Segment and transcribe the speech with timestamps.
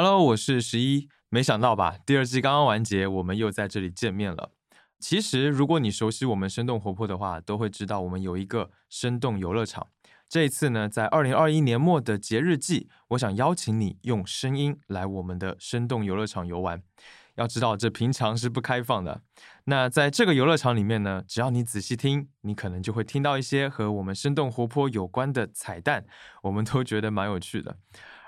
[0.00, 1.08] Hello，我是十一。
[1.28, 4.52] 没想到吧，第二季刚刚完结，我们又在这里见面了。
[5.00, 9.88] 其实，如果你熟悉我们生动活泼的话，都会知道我们有一个生动游乐场。
[10.28, 16.80] 这一次呢，在二零二一年末的节日季，我想邀请你用声音来我们的生动游乐场游玩。
[17.34, 19.22] 要知道，这平常是不开放的。
[19.64, 26.06] 那在这个游乐场里面呢，只要你仔细听，你可能就会听到一些和我们生动活泼有关的彩蛋，
[26.44, 27.76] 我们都觉得蛮有趣的。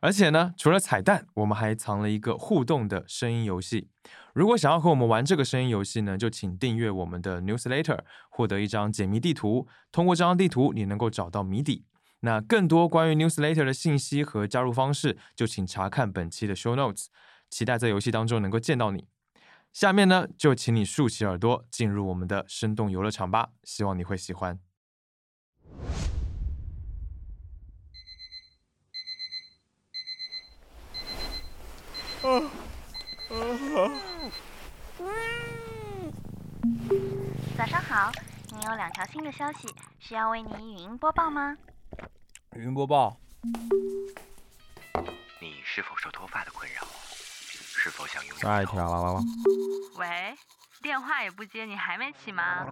[0.00, 3.88] 而且呢，除了彩蛋，我们还藏了一个互动的声音游戏。
[4.32, 7.98] 如果想要和我们玩这个声音游戏呢，就请订阅我们的 newsletter，
[8.30, 9.66] 获得一张解谜地图。
[9.90, 11.84] 通过这张地图，你能够找到谜底。
[12.20, 17.06] 那更多关于 newsletter 的信息和加入方式，就请查看本期的 show notes。
[17.50, 19.06] 期待在游戏当中能够见到你。
[19.72, 23.50] 下面呢，就请你竖起耳朵，进入我们的生动游乐场吧。
[23.64, 24.67] 希望你会喜欢。
[37.56, 38.10] 早上好，
[38.50, 41.56] 你有两条新的消息，需要为您语音播报吗？
[42.56, 43.16] 语音播报。
[45.40, 46.82] 你是否受脱发的困扰？
[47.52, 48.42] 是否想拥有？
[48.42, 49.20] 再一条啦啦啦。
[49.94, 50.36] 喂，
[50.82, 52.66] 电话也不接，你还没起吗？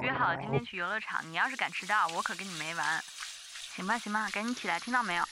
[0.00, 3.04] 约好了今天去游乐场，你要是敢迟到，我可跟你没完。
[3.74, 5.24] 行吧行吧，赶紧起来，听到没有？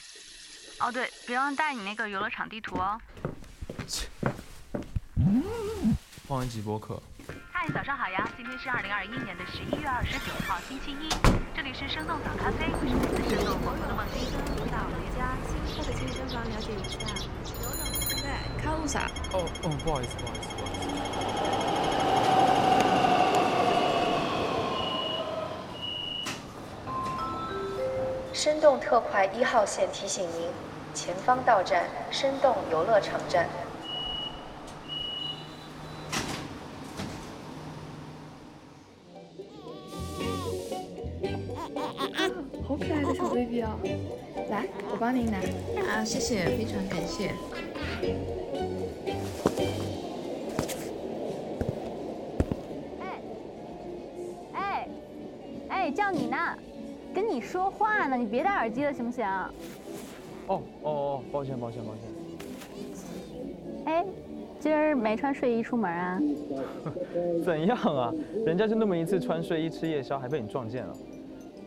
[0.79, 3.01] 哦对，别忘带你那个游乐场地图哦。
[6.27, 7.01] 放一集播客。
[7.53, 8.29] 嗨，早上好呀！
[8.37, 11.09] 今天是二零二一年的十一月二十九号，星期一。
[11.55, 14.27] 这里是生动早咖啡，我是来自生动活泼的梦欣。
[14.73, 16.99] 到了一家新开的健身房，了解一下。
[18.23, 18.27] 对，
[18.61, 19.07] 看路啥？
[19.33, 20.79] 哦哦，不好意思，不好意思，不好意
[28.33, 28.35] 思。
[28.35, 30.51] 生动特快一号线提醒您，
[30.93, 33.49] 前方到站生动游乐场站。
[42.67, 43.79] 好可爱的小 baby 哦，
[44.51, 45.39] 来，我帮您拿。
[45.89, 47.33] 啊，谢谢，非常感谢。
[53.01, 53.21] 哎，
[54.53, 54.89] 哎，
[55.69, 56.37] 哎，叫你呢，
[57.15, 59.25] 跟你说话呢，你别戴耳机了，行不行？
[60.49, 62.03] 哦哦哦，抱歉抱歉抱歉。
[63.85, 64.05] 哎，
[64.59, 66.21] 今儿没穿睡衣出门啊？
[67.45, 68.13] 怎样啊？
[68.45, 70.97] 人家就那么一次穿睡衣吃夜宵，还被你撞见了。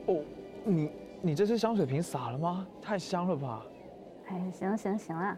[0.08, 0.18] 哦，
[0.70, 0.92] 你
[1.22, 2.66] 你这是香水瓶洒了吗？
[2.82, 3.66] 太香了吧！
[4.28, 5.38] 哎，行了行了行了，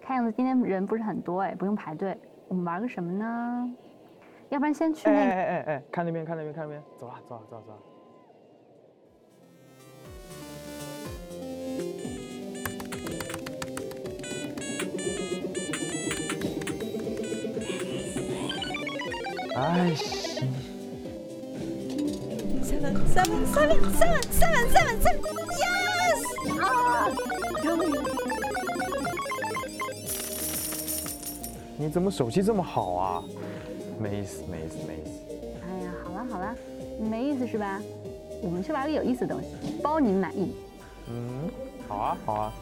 [0.00, 2.18] 看样子今天人不是很多哎，不用排队。
[2.48, 3.74] 我们玩个什么呢？
[4.50, 5.14] 要不然先去那……
[5.14, 7.78] 哎哎哎哎，看那边看那边看那边，走了走了走了走了。
[19.56, 20.23] 哎，行。
[23.14, 25.20] Seven seven seven seven seven seven
[25.62, 26.18] yes
[26.60, 26.66] 啊！
[27.62, 27.92] 救命！
[31.78, 33.22] 你怎么手气这么好啊？
[34.00, 35.10] 没意思，没意思，没意思。
[35.62, 36.56] 哎呀，好了好了，
[36.98, 37.80] 没意思是吧？
[38.42, 40.52] 我们去玩个有意思的东西，包你满意。
[41.08, 41.48] 嗯，
[41.86, 42.52] 好啊，好啊。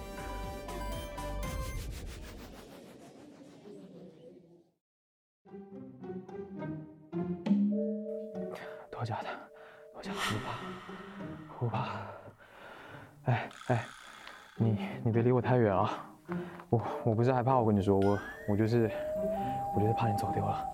[8.91, 9.29] 多假的，
[10.03, 10.19] 多假的，
[11.59, 11.89] 不怕，不怕。
[13.25, 13.87] 哎哎，
[14.57, 16.05] 你你别离我太远啊！
[16.71, 18.19] 我我不是害怕，我跟你说，我
[18.49, 18.91] 我就是
[19.77, 20.67] 我就是怕你走丢了。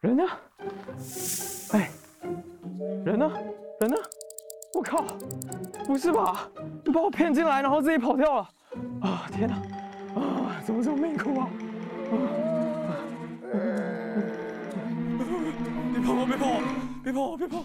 [0.00, 0.24] 人呢？
[1.72, 1.90] 哎，
[3.04, 3.30] 人呢？
[3.80, 3.96] 人呢？
[4.74, 5.04] 我靠！
[5.86, 6.48] 不是吧？
[6.84, 8.48] 你把我骗进来，然后自己跑掉了？
[9.02, 9.54] 啊天哪！
[10.20, 11.48] 啊，怎么这么命苦啊？
[16.08, 16.60] 别跑！
[17.02, 17.36] 别跑！
[17.36, 17.36] 别跑！
[17.36, 17.64] 别跑！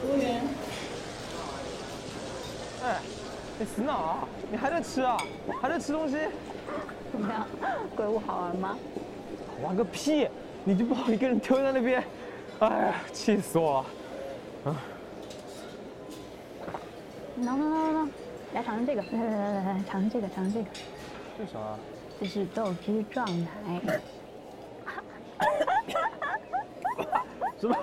[0.00, 0.42] 服务员，
[2.82, 3.00] 哎，
[3.58, 4.28] 你死哪啊？
[4.50, 5.16] 你还在吃啊？
[5.60, 6.18] 还在吃东西？
[7.10, 7.46] 怎么样？
[7.96, 8.76] 鬼屋好玩吗？
[9.62, 10.28] 玩个屁！
[10.64, 12.04] 你就把我一个人丢在那边，
[12.60, 13.86] 哎呀，气死我了！
[14.64, 14.76] 啊！
[17.34, 18.10] 能能能能，
[18.54, 19.02] 来尝尝这个！
[19.02, 20.66] 来来来来来，尝尝这个，尝尝这个。
[21.36, 21.58] 这是啥？
[22.20, 23.50] 这是豆汁状态。
[27.58, 27.76] 什么？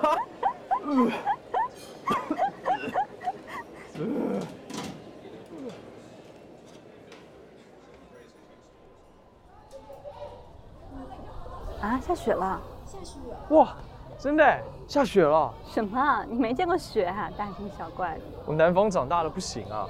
[11.82, 12.00] 啊！
[12.00, 12.62] 下雪了！
[12.86, 13.20] 下雪！
[13.50, 13.76] 哇！
[14.20, 15.54] 真的耶下雪了！
[15.72, 16.26] 什么？
[16.30, 17.30] 你没见过雪啊？
[17.38, 18.22] 大惊小怪的。
[18.46, 19.88] 我南方长大的不行啊！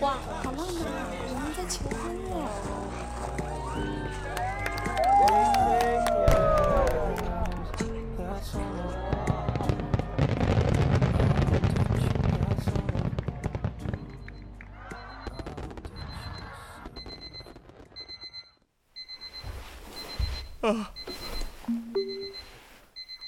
[0.00, 0.10] 哇，
[0.42, 1.29] 好浪漫啊！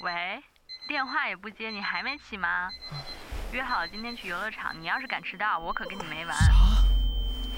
[0.01, 0.43] 喂，
[0.87, 2.69] 电话也不接，你还没起吗？
[3.51, 6.37] 约好了今天去游乐场，你要是敢迟到，我可跟你没完。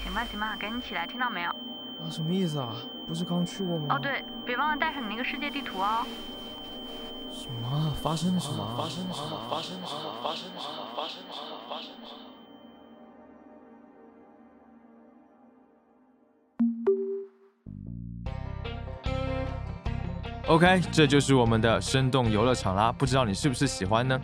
[0.02, 1.50] 行吧行吧，赶紧起来，听到没有？
[1.50, 2.74] 啊，什么意思啊？
[3.06, 3.96] 不是刚去过吗？
[3.96, 6.06] 哦对，别忘了带上你那个世界地图哦。
[7.30, 7.92] 什么啊？
[8.02, 8.74] 发生了什么？
[8.78, 9.46] 发生了什么？
[9.50, 10.22] 发生了什么？
[10.22, 10.88] 发生了什么？
[10.96, 11.60] 发生了什么？
[11.68, 12.35] 发生了什么？
[20.46, 24.20] OK，这就是我们的生动游乐场啦，不知道你是不是喜欢呢？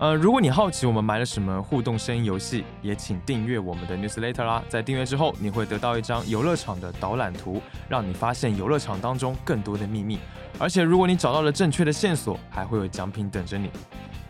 [0.00, 4.60] 呃，如果你好奇我们买了什么互动声音游戏，也请订阅我们的 newsletter 啦。
[4.68, 10.18] 在订阅之后，你会得到一张游乐场的导览图，让你发现游乐场当中更多的秘密。
[10.58, 13.70] 而且，如果你找到了正确的线索，还会有奖品等着你。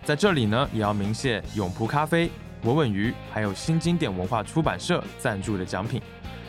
[0.04, 2.30] 在这里呢，也要鸣谢永璞咖啡、
[2.64, 6.02] 文文鱼，还有新经典文化出版社赞助的奖品。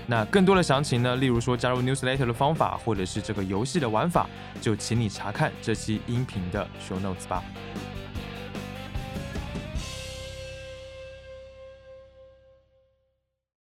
[0.07, 4.28] 那更多的详情呢，例如说加入 newsletter 的方法，或者是这个游戏的玩法，
[4.62, 7.44] 就请你查看这期音频的 show notes 吧。